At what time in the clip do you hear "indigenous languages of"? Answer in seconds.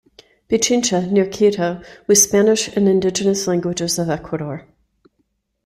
2.89-4.09